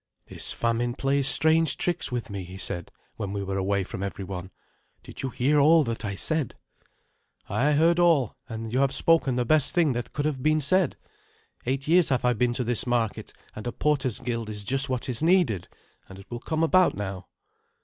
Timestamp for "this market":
12.63-13.31